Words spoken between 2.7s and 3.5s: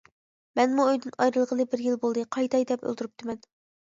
دەپ ئولتۇرۇپتىمەن.